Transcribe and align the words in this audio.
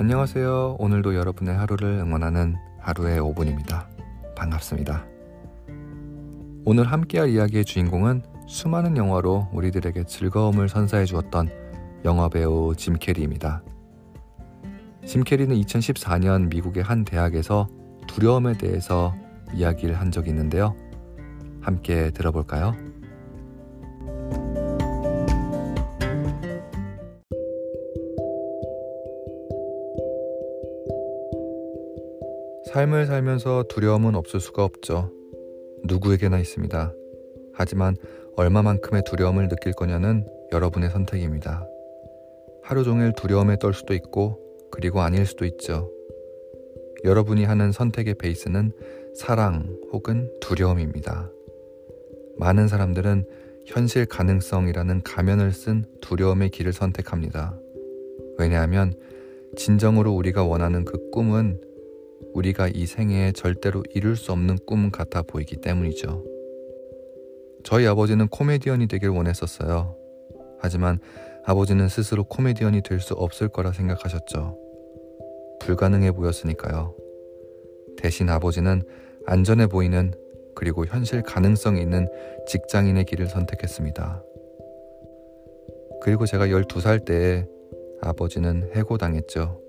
안녕하세요. 0.00 0.76
오늘도 0.78 1.14
여러분의 1.14 1.54
하루를 1.54 1.98
응원하는 1.98 2.56
하루의 2.78 3.20
5분입니다. 3.20 3.86
반갑습니다. 4.34 5.04
오늘 6.64 6.90
함께할 6.90 7.28
이야기의 7.28 7.66
주인공은 7.66 8.22
수많은 8.48 8.96
영화로 8.96 9.48
우리들에게 9.52 10.04
즐거움을 10.04 10.70
선사해 10.70 11.04
주었던 11.04 11.50
영화 12.06 12.30
배우 12.30 12.74
짐 12.74 12.94
캐리입니다. 12.94 13.62
짐 15.04 15.22
캐리는 15.22 15.54
2014년 15.54 16.48
미국의 16.48 16.82
한 16.82 17.04
대학에서 17.04 17.68
두려움에 18.06 18.56
대해서 18.56 19.14
이야기를 19.52 20.00
한 20.00 20.10
적이 20.10 20.30
있는데요. 20.30 20.74
함께 21.60 22.10
들어볼까요? 22.10 22.74
삶을 32.72 33.06
살면서 33.06 33.64
두려움은 33.68 34.14
없을 34.14 34.38
수가 34.38 34.62
없죠. 34.62 35.10
누구에게나 35.82 36.38
있습니다. 36.38 36.94
하지만 37.52 37.96
얼마만큼의 38.36 39.02
두려움을 39.06 39.48
느낄 39.48 39.72
거냐는 39.72 40.24
여러분의 40.52 40.90
선택입니다. 40.90 41.66
하루 42.62 42.84
종일 42.84 43.12
두려움에 43.12 43.56
떨 43.58 43.74
수도 43.74 43.92
있고, 43.92 44.38
그리고 44.70 45.00
아닐 45.00 45.26
수도 45.26 45.44
있죠. 45.46 45.90
여러분이 47.02 47.42
하는 47.42 47.72
선택의 47.72 48.14
베이스는 48.14 48.70
사랑 49.16 49.76
혹은 49.92 50.30
두려움입니다. 50.40 51.28
많은 52.38 52.68
사람들은 52.68 53.24
현실 53.66 54.06
가능성이라는 54.06 55.02
가면을 55.02 55.50
쓴 55.50 55.86
두려움의 56.00 56.50
길을 56.50 56.72
선택합니다. 56.72 57.58
왜냐하면 58.38 58.94
진정으로 59.56 60.12
우리가 60.12 60.44
원하는 60.44 60.84
그 60.84 61.10
꿈은 61.10 61.60
우리가 62.34 62.68
이 62.68 62.86
생애에 62.86 63.32
절대로 63.32 63.82
이룰 63.94 64.16
수 64.16 64.32
없는 64.32 64.58
꿈 64.66 64.90
같아 64.90 65.22
보이기 65.22 65.56
때문이죠. 65.56 66.24
저희 67.64 67.86
아버지는 67.86 68.28
코미디언이 68.28 68.86
되길 68.88 69.10
원했었어요. 69.10 69.96
하지만 70.58 70.98
아버지는 71.44 71.88
스스로 71.88 72.24
코미디언이 72.24 72.82
될 72.82 73.00
수 73.00 73.14
없을 73.14 73.48
거라 73.48 73.72
생각하셨죠. 73.72 74.58
불가능해 75.60 76.12
보였으니까요. 76.12 76.94
대신 77.96 78.28
아버지는 78.28 78.82
안전해 79.26 79.66
보이는 79.66 80.12
그리고 80.54 80.86
현실 80.86 81.22
가능성이 81.22 81.80
있는 81.80 82.08
직장인의 82.46 83.04
길을 83.04 83.26
선택했습니다. 83.26 84.22
그리고 86.02 86.26
제가 86.26 86.46
12살 86.46 87.04
때에 87.04 87.46
아버지는 88.00 88.70
해고당했죠. 88.74 89.60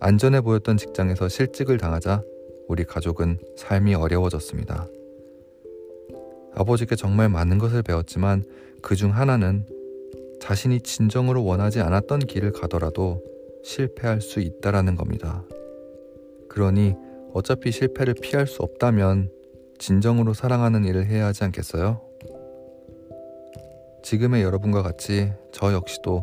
안전해 0.00 0.40
보였던 0.40 0.76
직장에서 0.76 1.28
실직을 1.28 1.78
당하자 1.78 2.22
우리 2.68 2.84
가족은 2.84 3.38
삶이 3.56 3.94
어려워졌습니다. 3.94 4.88
아버지께 6.54 6.96
정말 6.96 7.28
많은 7.28 7.58
것을 7.58 7.82
배웠지만 7.82 8.44
그 8.82 8.94
중 8.94 9.14
하나는 9.14 9.66
자신이 10.40 10.80
진정으로 10.80 11.44
원하지 11.44 11.80
않았던 11.80 12.20
길을 12.20 12.52
가더라도 12.52 13.22
실패할 13.64 14.20
수 14.20 14.40
있다라는 14.40 14.96
겁니다. 14.96 15.42
그러니 16.48 16.94
어차피 17.32 17.72
실패를 17.72 18.14
피할 18.20 18.46
수 18.46 18.62
없다면 18.62 19.30
진정으로 19.78 20.34
사랑하는 20.34 20.84
일을 20.84 21.06
해야 21.06 21.26
하지 21.26 21.44
않겠어요? 21.44 22.00
지금의 24.02 24.42
여러분과 24.42 24.82
같이 24.82 25.32
저 25.52 25.72
역시도 25.72 26.22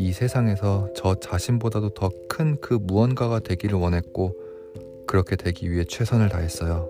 이 0.00 0.12
세상에서 0.12 0.88
저 0.94 1.14
자신보다도 1.14 1.90
더 1.90 2.08
큰 2.28 2.56
그 2.60 2.74
무언가가 2.74 3.38
되기를 3.38 3.78
원했고 3.78 4.34
그렇게 5.06 5.36
되기 5.36 5.70
위해 5.70 5.84
최선을 5.84 6.30
다했어요. 6.30 6.88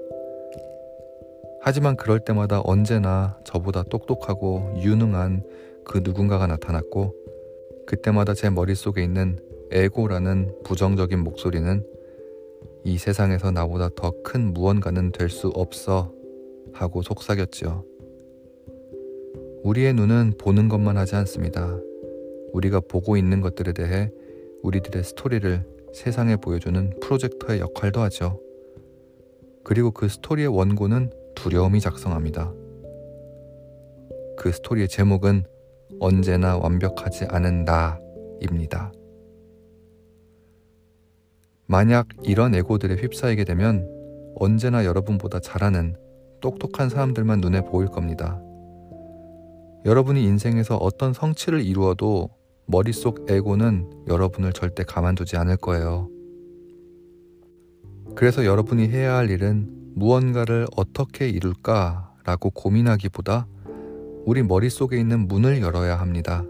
하지만 1.60 1.96
그럴 1.96 2.20
때마다 2.20 2.60
언제나 2.64 3.36
저보다 3.44 3.82
똑똑하고 3.82 4.74
유능한 4.78 5.42
그 5.84 6.00
누군가가 6.04 6.46
나타났고 6.46 7.14
그때마다 7.86 8.32
제 8.34 8.48
머릿속에 8.48 9.02
있는 9.02 9.38
에고라는 9.72 10.62
부정적인 10.64 11.18
목소리는 11.18 11.84
이 12.84 12.96
세상에서 12.96 13.50
나보다 13.50 13.88
더 13.96 14.12
큰 14.22 14.52
무언가는 14.54 15.10
될 15.10 15.28
수 15.30 15.48
없어 15.48 16.12
하고 16.72 17.02
속삭였지요. 17.02 17.84
우리의 19.64 19.94
눈은 19.94 20.34
보는 20.38 20.68
것만 20.68 20.96
하지 20.96 21.16
않습니다. 21.16 21.76
우리가 22.52 22.80
보고 22.80 23.16
있는 23.16 23.40
것들에 23.40 23.72
대해 23.72 24.10
우리들의 24.62 25.04
스토리를 25.04 25.64
세상에 25.92 26.36
보여주는 26.36 26.92
프로젝터의 27.00 27.60
역할도 27.60 28.00
하죠. 28.02 28.40
그리고 29.64 29.90
그 29.90 30.08
스토리의 30.08 30.48
원고는 30.48 31.10
두려움이 31.34 31.80
작성합니다. 31.80 32.52
그 34.36 34.52
스토리의 34.52 34.88
제목은 34.88 35.44
언제나 35.98 36.56
완벽하지 36.56 37.26
않은 37.26 37.64
나입니다. 37.64 38.92
만약 41.66 42.08
이런 42.22 42.54
에고들에 42.54 42.96
휩싸이게 42.96 43.44
되면 43.44 43.88
언제나 44.34 44.84
여러분보다 44.84 45.40
잘하는 45.40 45.96
똑똑한 46.40 46.88
사람들만 46.88 47.40
눈에 47.40 47.60
보일 47.60 47.88
겁니다. 47.88 48.40
여러분이 49.84 50.24
인생에서 50.24 50.76
어떤 50.76 51.12
성취를 51.12 51.62
이루어도 51.62 52.30
머릿속 52.70 53.26
에고는 53.28 54.04
여러분을 54.06 54.52
절대 54.52 54.84
가만두지 54.84 55.36
않을 55.36 55.56
거예요. 55.56 56.08
그래서 58.14 58.44
여러분이 58.44 58.88
해야 58.88 59.16
할 59.16 59.28
일은 59.28 59.68
무언가를 59.96 60.66
어떻게 60.76 61.28
이룰까 61.28 62.14
라고 62.24 62.50
고민하기보다 62.50 63.46
우리 64.24 64.42
머릿속에 64.42 65.00
있는 65.00 65.26
문을 65.26 65.60
열어야 65.60 65.98
합니다. 65.98 66.44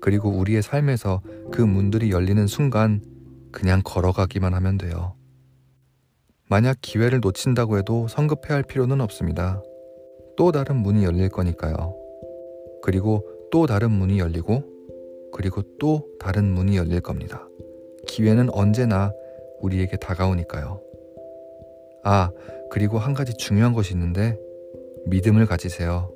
그리고 0.00 0.30
우리의 0.30 0.62
삶에서 0.62 1.20
그 1.50 1.60
문들이 1.60 2.10
열리는 2.10 2.46
순간 2.46 3.02
그냥 3.50 3.82
걸어가기만 3.84 4.54
하면 4.54 4.78
돼요. 4.78 5.14
만약 6.48 6.78
기회를 6.80 7.20
놓친다고 7.20 7.78
해도 7.78 8.08
성급해 8.08 8.54
할 8.54 8.62
필요는 8.62 9.00
없습니다. 9.02 9.62
또 10.36 10.52
다른 10.52 10.76
문이 10.76 11.04
열릴 11.04 11.28
거니까요. 11.28 11.94
그리고 12.82 13.28
또 13.50 13.66
다른 13.66 13.90
문이 13.90 14.18
열리고 14.18 14.71
그리고 15.32 15.62
또 15.78 16.06
다른 16.18 16.44
문이 16.52 16.76
열릴 16.76 17.00
겁니다. 17.00 17.48
기회는 18.06 18.50
언제나 18.52 19.12
우리에게 19.60 19.96
다가오니까요. 19.96 20.80
아, 22.04 22.30
그리고 22.70 22.98
한 22.98 23.14
가지 23.14 23.34
중요한 23.34 23.72
것이 23.72 23.94
있는데 23.94 24.38
믿음을 25.06 25.46
가지세요. 25.46 26.12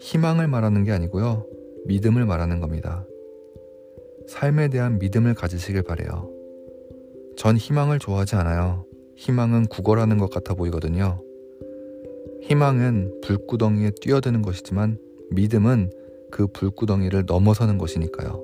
희망을 0.00 0.48
말하는 0.48 0.84
게 0.84 0.92
아니고요. 0.92 1.46
믿음을 1.86 2.24
말하는 2.24 2.60
겁니다. 2.60 3.06
삶에 4.28 4.68
대한 4.68 4.98
믿음을 4.98 5.34
가지시길 5.34 5.82
바래요. 5.82 6.30
전 7.36 7.56
희망을 7.56 7.98
좋아하지 7.98 8.36
않아요. 8.36 8.86
희망은 9.16 9.66
구걸하는 9.66 10.18
것 10.18 10.30
같아 10.30 10.54
보이거든요. 10.54 11.20
희망은 12.42 13.20
불구덩이에 13.22 13.92
뛰어드는 14.00 14.42
것이지만 14.42 14.98
믿음은 15.30 15.90
그 16.34 16.48
불구덩이를 16.48 17.26
넘어서는 17.26 17.78
것이니까요. 17.78 18.42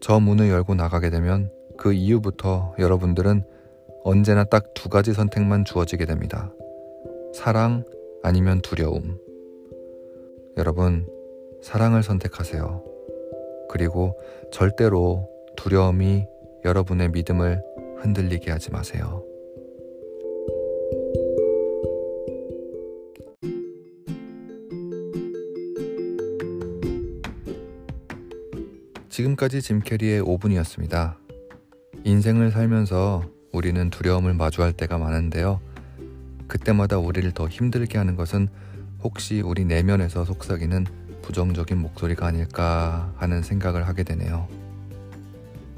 저 0.00 0.20
문을 0.20 0.48
열고 0.48 0.76
나가게 0.76 1.10
되면 1.10 1.50
그 1.76 1.92
이후부터 1.92 2.76
여러분들은 2.78 3.42
언제나 4.04 4.44
딱 4.44 4.74
두 4.74 4.88
가지 4.88 5.12
선택만 5.12 5.64
주어지게 5.64 6.06
됩니다. 6.06 6.52
사랑 7.34 7.82
아니면 8.22 8.60
두려움. 8.60 9.18
여러분, 10.56 11.08
사랑을 11.62 12.04
선택하세요. 12.04 12.84
그리고 13.68 14.16
절대로 14.52 15.28
두려움이 15.56 16.28
여러분의 16.64 17.10
믿음을 17.10 17.60
흔들리게 17.98 18.52
하지 18.52 18.70
마세요. 18.70 19.24
지금까지 29.08 29.62
짐 29.62 29.80
캐리의 29.80 30.22
5분이었습니다. 30.22 31.16
인생을 32.04 32.50
살면서 32.50 33.24
우리는 33.52 33.90
두려움을 33.90 34.34
마주할 34.34 34.72
때가 34.72 34.98
많은데요. 34.98 35.60
그때마다 36.46 36.98
우리를 36.98 37.30
더 37.32 37.48
힘들게 37.48 37.98
하는 37.98 38.16
것은 38.16 38.48
혹시 39.02 39.40
우리 39.40 39.64
내면에서 39.64 40.24
속삭이는 40.24 40.86
부정적인 41.22 41.78
목소리가 41.78 42.26
아닐까 42.26 43.12
하는 43.16 43.42
생각을 43.42 43.88
하게 43.88 44.02
되네요. 44.04 44.48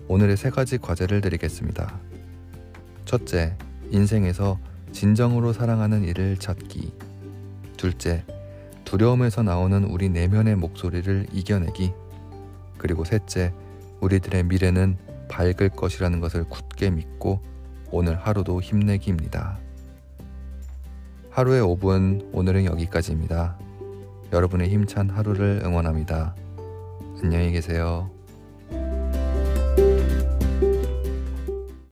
오늘의 0.09 0.37
세 0.37 0.51
가지 0.51 0.79
과제를 0.79 1.21
드리겠습니다. 1.21 1.99
첫째, 3.05 3.57
인생에서 3.91 4.59
진정으로 4.93 5.53
사랑하는 5.53 6.05
일을 6.05 6.37
찾기. 6.39 6.93
둘째, 7.77 8.25
두려움에서 8.85 9.43
나오는 9.43 9.85
우리 9.85 10.09
내면의 10.09 10.57
목소리를 10.57 11.27
이겨내기. 11.33 11.93
그리고 12.79 13.05
셋째, 13.05 13.53
우리들의 14.01 14.45
미래는 14.45 14.97
밝을 15.29 15.71
것이라는 15.71 16.21
것을 16.21 16.45
굳게 16.45 16.91
믿고 16.91 17.41
오늘 17.91 18.17
하루도 18.17 18.61
힘내기입니다. 18.61 19.59
하루의 21.31 21.63
5분 21.63 22.31
오늘은 22.33 22.65
여기까지입니다. 22.65 23.59
여러분의 24.33 24.69
힘찬 24.69 25.11
하루를 25.11 25.63
응원합니다. 25.65 26.35
안녕히 27.23 27.53
계세요. 27.53 28.18